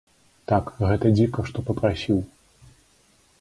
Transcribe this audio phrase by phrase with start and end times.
[0.51, 2.17] Так, гэта дзіка, што папрасіў.